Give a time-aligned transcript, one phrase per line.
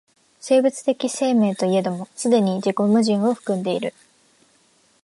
[0.39, 3.93] 生物的生命といえども既に自己矛盾を含んでいる。